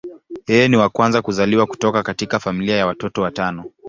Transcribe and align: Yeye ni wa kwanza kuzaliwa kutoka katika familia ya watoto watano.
Yeye 0.47 0.67
ni 0.67 0.75
wa 0.77 0.89
kwanza 0.89 1.21
kuzaliwa 1.21 1.65
kutoka 1.67 2.03
katika 2.03 2.39
familia 2.39 2.75
ya 2.77 2.87
watoto 2.87 3.21
watano. 3.21 3.65